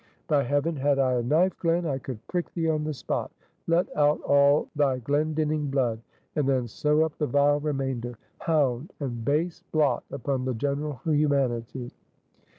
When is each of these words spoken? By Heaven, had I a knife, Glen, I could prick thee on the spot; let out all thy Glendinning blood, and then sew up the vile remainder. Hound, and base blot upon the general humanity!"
By 0.27 0.41
Heaven, 0.41 0.75
had 0.77 0.97
I 0.97 1.13
a 1.13 1.21
knife, 1.21 1.55
Glen, 1.59 1.85
I 1.85 1.99
could 1.99 2.25
prick 2.25 2.51
thee 2.55 2.67
on 2.67 2.83
the 2.85 2.93
spot; 2.95 3.31
let 3.67 3.85
out 3.95 4.19
all 4.21 4.67
thy 4.75 4.97
Glendinning 4.97 5.69
blood, 5.69 6.01
and 6.35 6.49
then 6.49 6.67
sew 6.67 7.05
up 7.05 7.15
the 7.19 7.27
vile 7.27 7.59
remainder. 7.59 8.17
Hound, 8.39 8.93
and 8.99 9.23
base 9.23 9.61
blot 9.71 10.03
upon 10.09 10.45
the 10.45 10.55
general 10.55 11.01
humanity!" 11.05 11.91